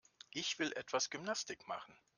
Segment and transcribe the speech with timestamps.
[0.31, 1.93] Ich will etwas Gymnastik machen.